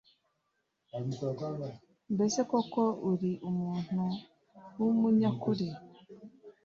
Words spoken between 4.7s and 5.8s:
w’umunyakuri